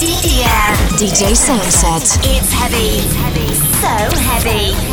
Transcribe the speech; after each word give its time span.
DJ 0.00 1.36
Sunset. 1.36 2.02
It's 2.24 2.50
heavy. 2.50 3.04
It's 3.04 3.14
heavy. 3.16 3.54
So 3.54 4.18
heavy. 4.18 4.89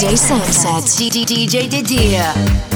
DJ 0.00 0.16
Sunset, 0.16 0.96
DJ 0.96 1.68
Didier. 1.68 2.69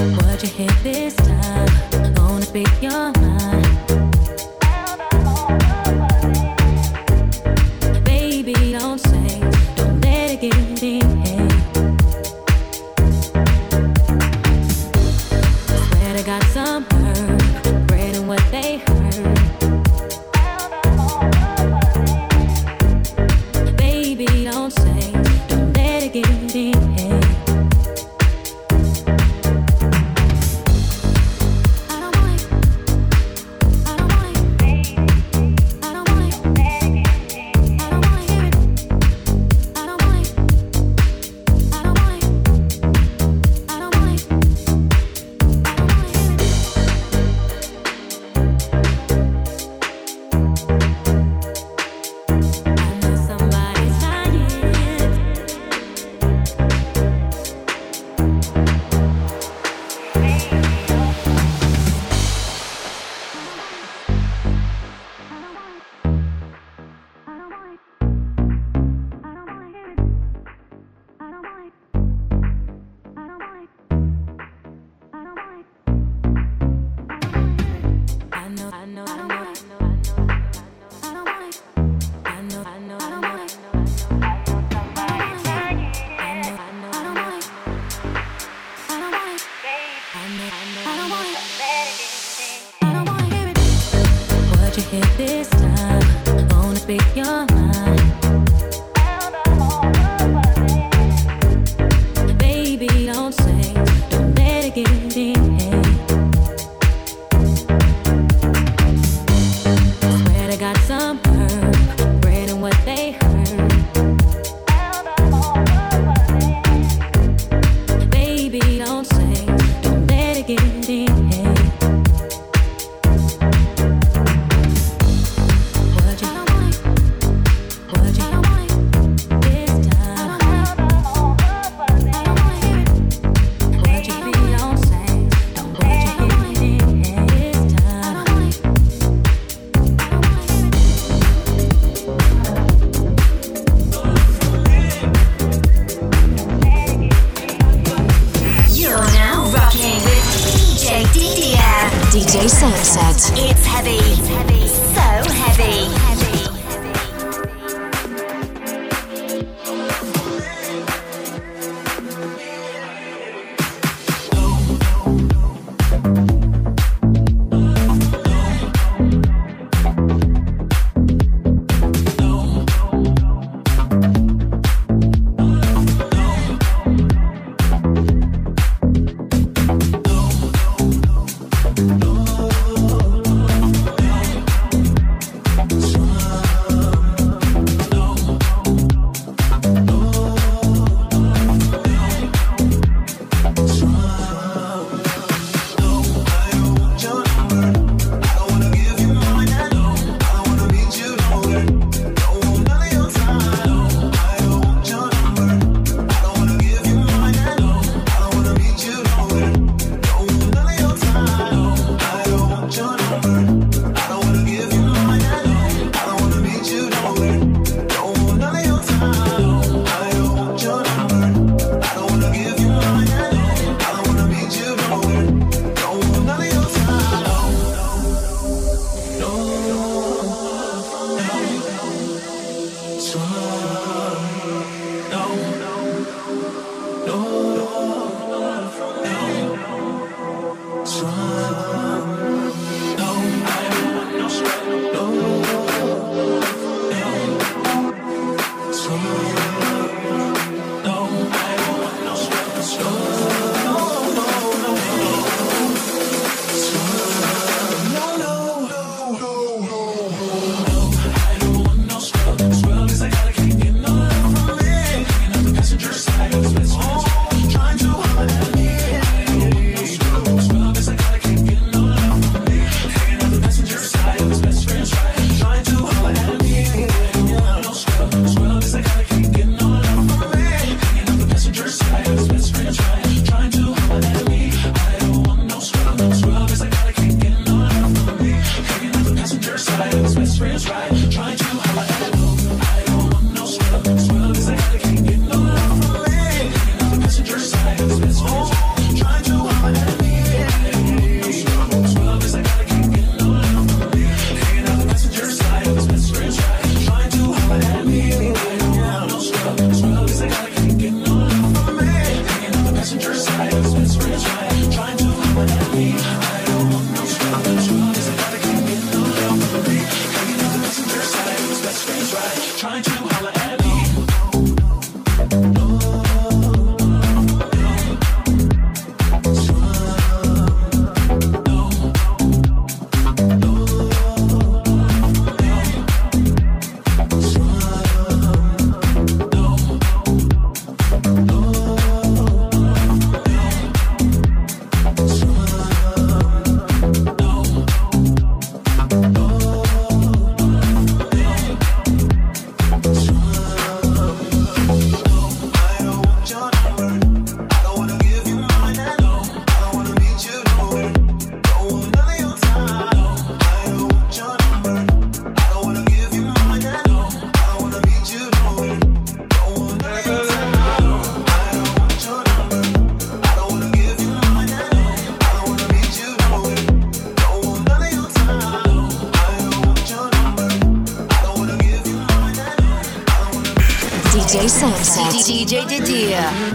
DJ 385.44 385.66
Didier. 385.68 386.53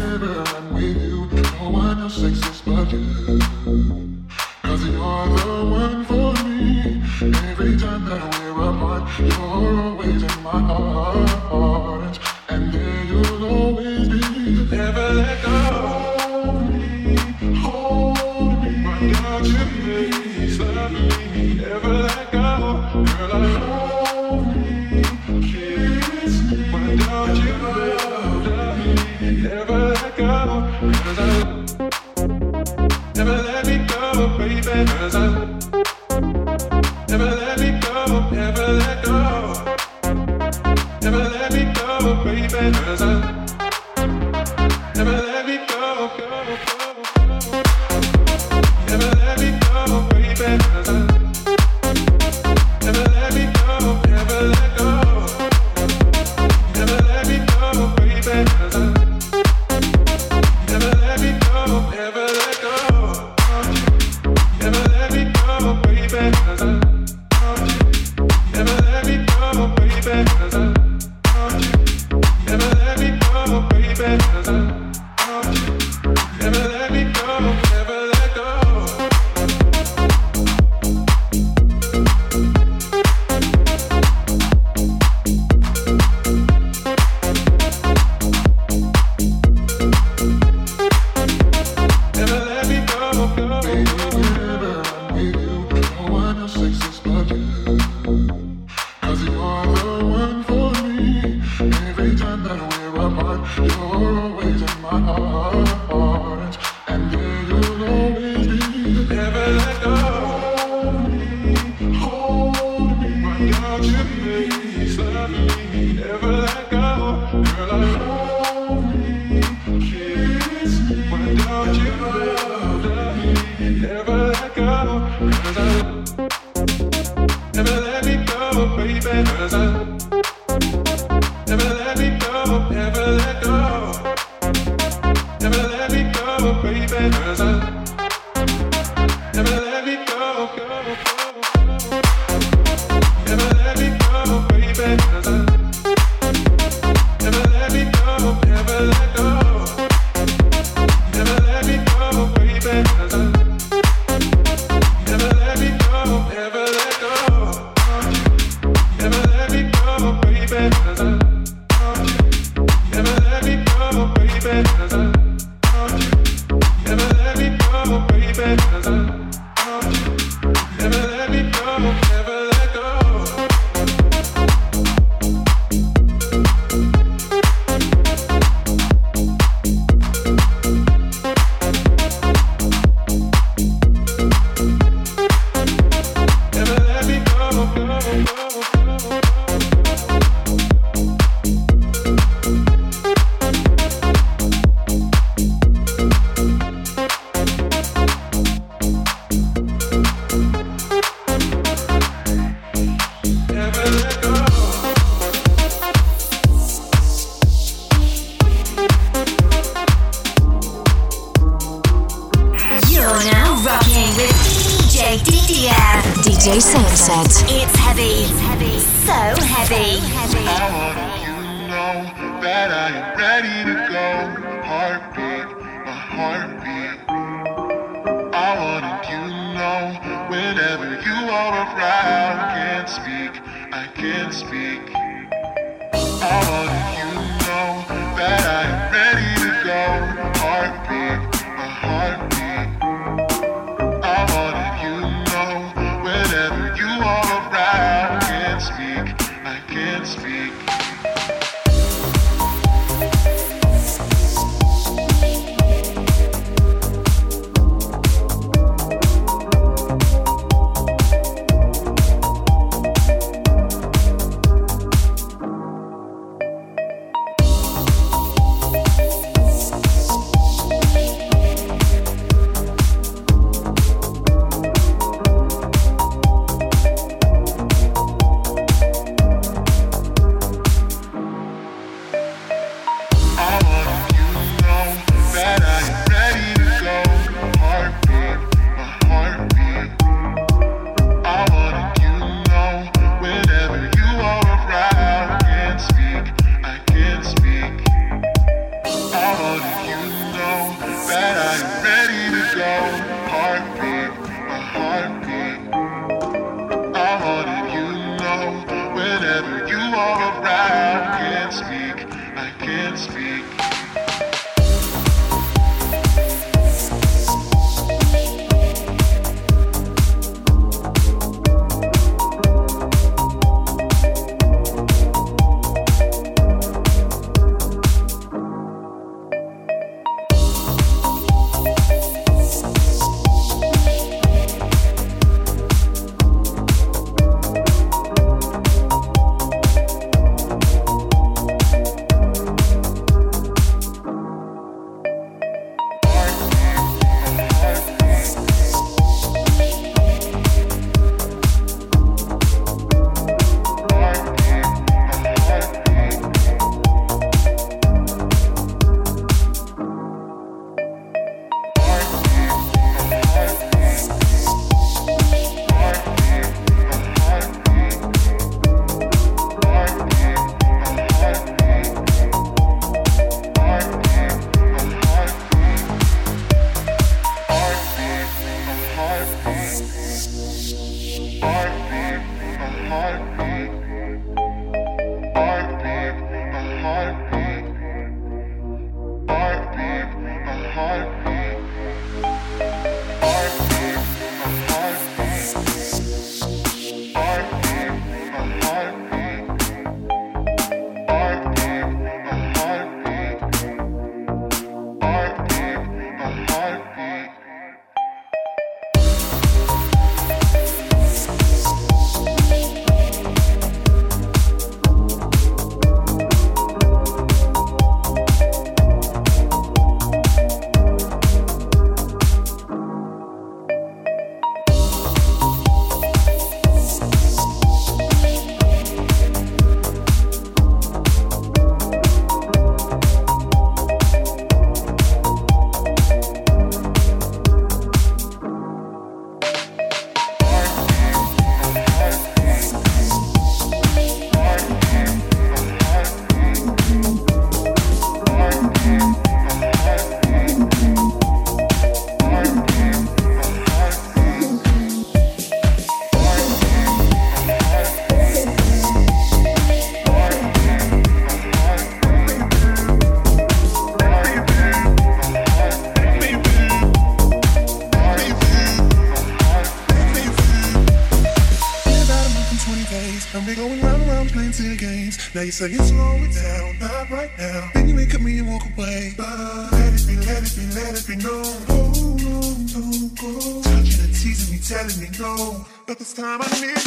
this 485.99 486.13
time 486.13 486.39
I 486.41 486.61
need 486.61 486.78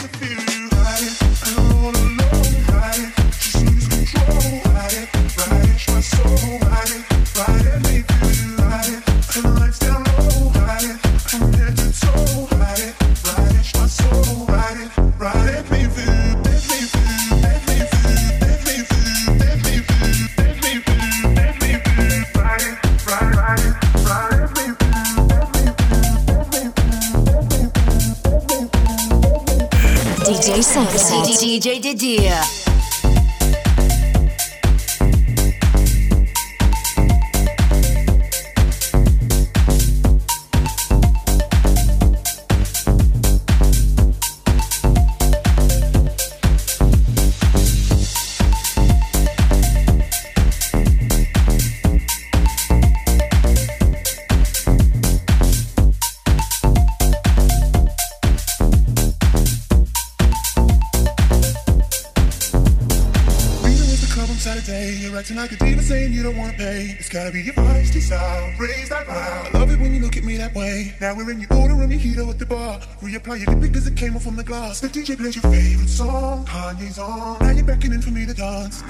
from 74.22 74.36
the 74.36 74.44
glass. 74.44 74.80
The 74.80 74.88
DJ 74.88 75.16
plays 75.16 75.34
your 75.34 75.42
favorite 75.52 75.88
song. 75.88 76.46
Kanye's 76.46 76.98
on. 76.98 77.38
Now 77.40 77.50
you're 77.50 77.64
beckoning 77.64 78.00
for 78.00 78.10
me 78.10 78.24
to 78.24 78.32
dance. 78.32 78.82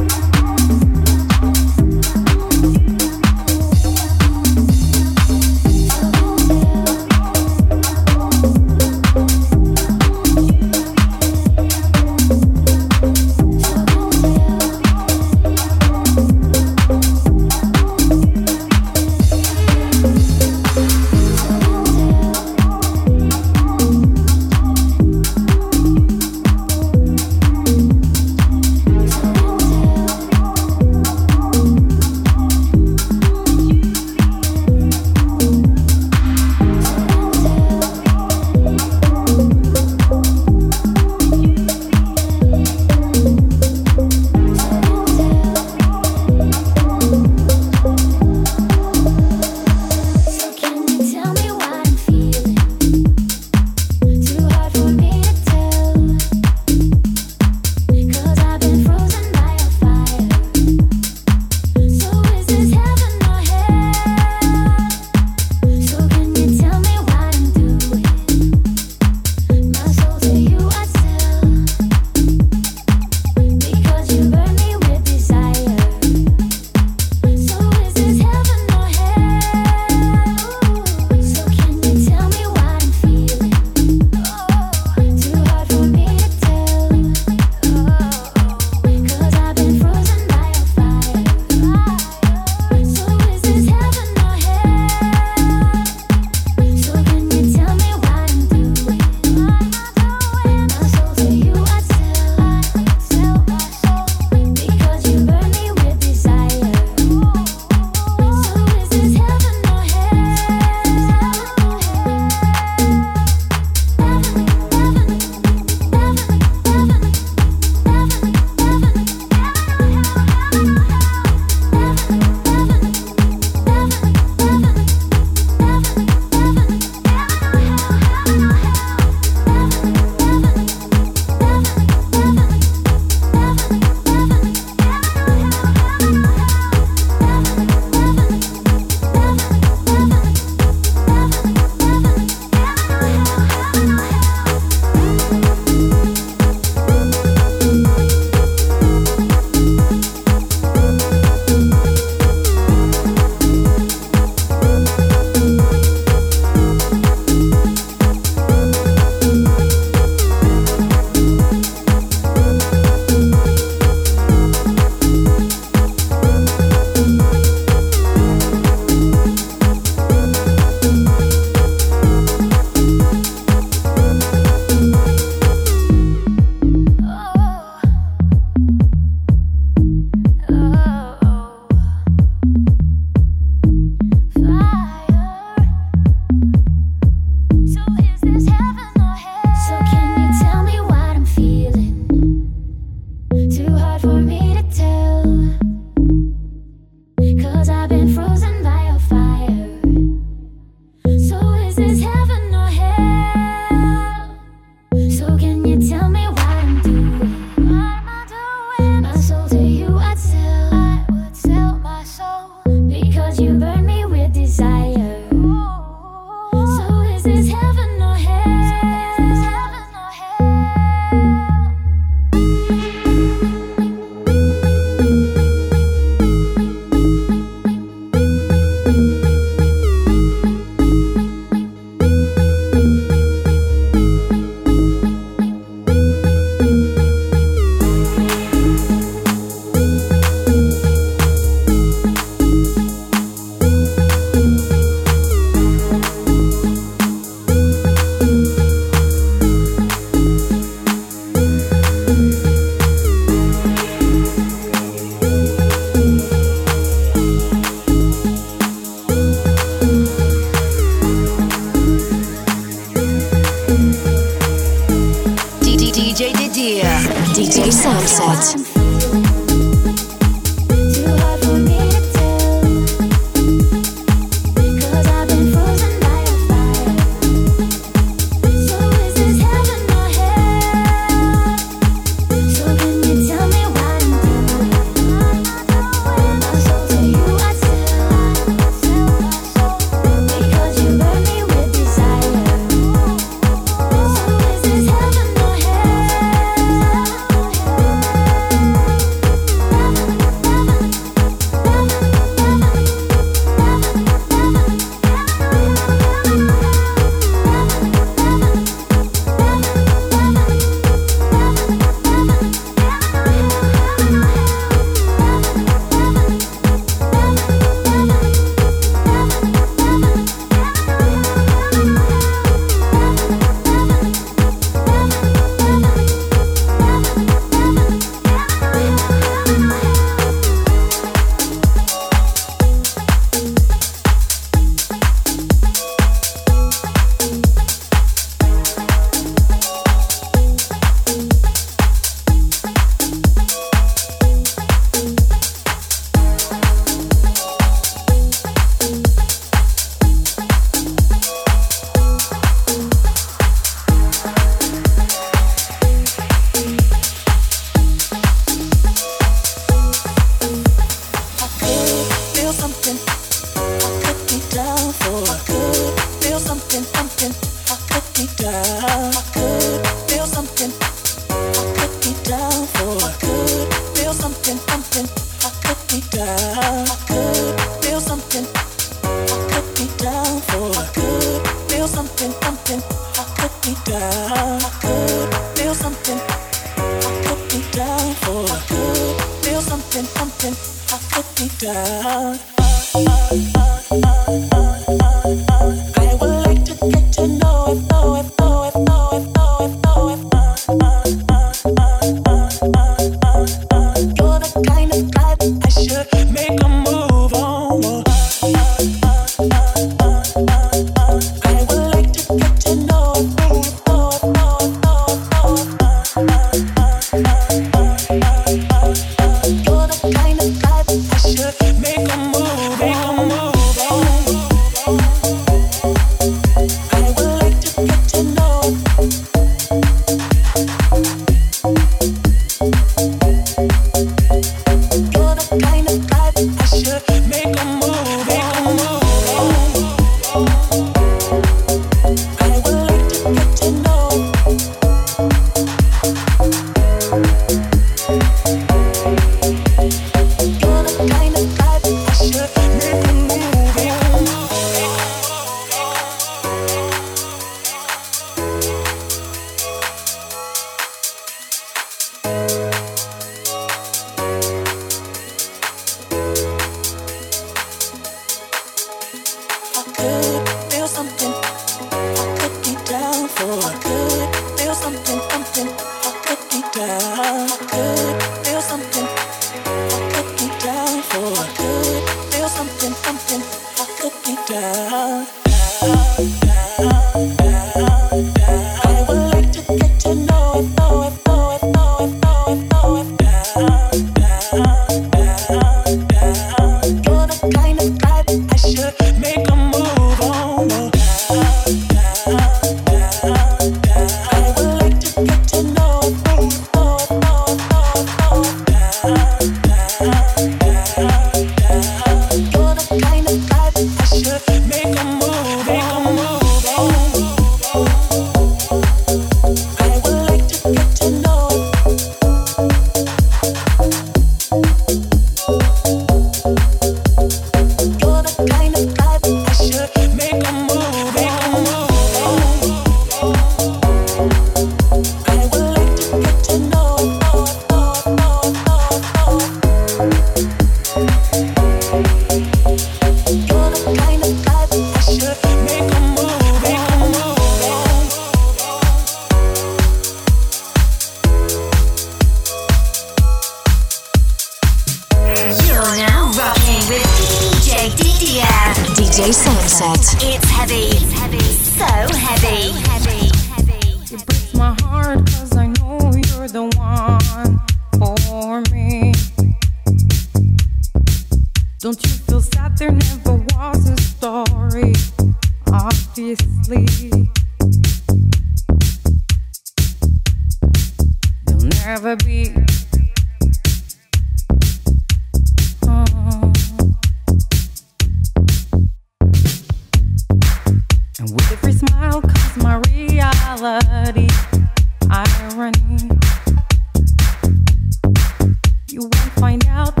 You 599.01 599.09
won't 599.11 599.31
find 599.33 599.67
out 599.67 600.00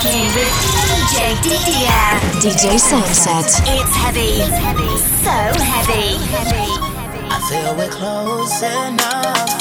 party 0.00 0.22
with 0.34 0.48
DJ 0.62 1.34
DDM. 1.42 2.20
DJ 2.40 2.78
Sunset. 2.78 3.46
It's 3.66 3.96
heavy. 3.96 4.40
It's 4.40 4.58
heavy. 4.58 4.96
So 5.24 5.30
heavy. 5.60 6.16
heavy. 6.26 6.70
I 7.30 7.38
feel 7.48 7.74
we're 7.76 7.88
close 7.90 8.62
enough. 8.62 9.57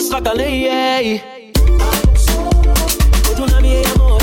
stacca 0.00 0.32
lei, 0.32 0.66
ehi. 0.66 1.22
Radunami, 3.26 3.82
amore, 3.94 4.20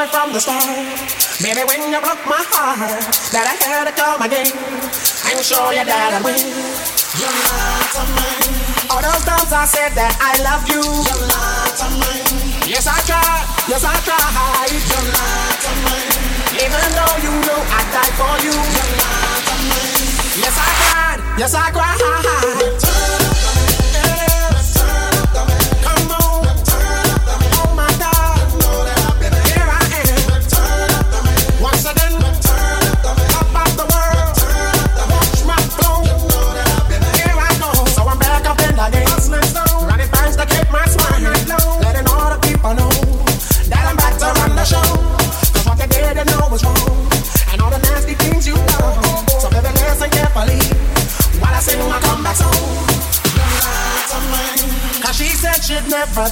it 0.00 0.10
from 0.10 0.32
the 0.32 0.40
start. 0.40 0.64
Baby, 1.42 1.62
when 1.66 1.90
you 1.90 2.00
broke 2.00 2.22
my 2.26 2.42
heart, 2.54 3.02
that 3.34 3.46
I 3.46 3.54
had 3.62 3.86
to 3.86 3.94
call 3.94 4.18
come 4.18 4.26
again 4.26 4.50
and 4.50 5.38
show 5.42 5.70
you 5.70 5.82
that 5.86 6.10
I 6.14 6.20
win. 6.22 6.38
You 7.18 7.30
lied 7.30 7.88
to 7.94 8.02
me. 8.14 8.30
All 8.90 9.02
those 9.02 9.24
times 9.26 9.50
I 9.50 9.64
said 9.66 9.94
that 9.98 10.14
I 10.18 10.38
love 10.42 10.66
you. 10.70 10.82
You 10.82 11.16
lied 11.30 11.74
to 11.82 11.88
me. 11.98 12.14
Yes, 12.66 12.86
I 12.86 12.98
tried. 13.06 13.46
Yes, 13.66 13.82
I 13.86 13.94
tried. 14.06 14.70
You 14.70 15.00
lied 15.14 15.58
to 15.66 15.70
me. 15.86 16.00
Even 16.62 16.86
though 16.94 17.16
you 17.22 17.32
knew 17.42 17.60
I 17.70 17.80
die 17.94 18.12
for 18.18 18.34
you. 18.42 18.54
You 18.54 18.84
lied 18.98 19.42
to 19.46 19.56
me. 19.66 19.82
Yes, 20.42 20.56
I 20.58 20.70
cried. 20.78 21.18
Yes, 21.38 21.54
I 21.54 21.70
cried. 21.70 22.77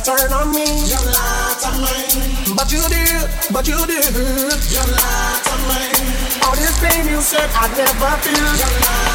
turn 0.05 0.33
on 0.33 0.53
me. 0.53 0.67
You 0.87 0.99
lie 0.99 1.57
to 1.63 1.71
me. 1.81 2.55
But 2.55 2.73
you 2.73 2.83
did, 2.89 3.29
but 3.53 3.67
you 3.67 3.79
did. 3.87 4.15
You 4.15 4.83
lie 4.83 5.41
to 5.47 5.55
me. 5.69 5.83
All 6.45 6.57
this 6.57 6.79
pain 6.81 7.09
you 7.09 7.21
said 7.21 7.49
I 7.55 7.69
never 7.77 8.13
feel. 8.23 8.53
You 8.61 8.71
lie 8.85 9.06